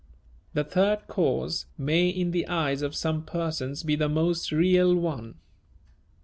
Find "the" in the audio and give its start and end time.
0.55-0.63, 2.31-2.47, 3.95-4.09